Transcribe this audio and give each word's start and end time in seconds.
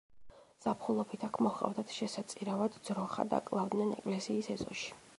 ზაფხულობით 0.63 1.25
აქ 1.27 1.37
მოჰყავდათ 1.47 1.95
შესაწირავად 1.97 2.81
ძროხა 2.91 3.29
და 3.35 3.45
კლავდნენ 3.51 3.97
ეკლესიის 4.03 4.53
ეზოში. 4.57 4.95